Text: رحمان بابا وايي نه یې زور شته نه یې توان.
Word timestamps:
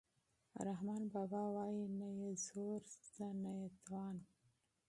رحمان 0.67 1.03
بابا 1.13 1.41
وايي 1.55 1.83
نه 1.99 2.07
یې 2.19 2.31
زور 2.47 2.79
شته 3.03 3.27
نه 3.43 3.51
یې 3.59 3.67
توان. 3.83 4.17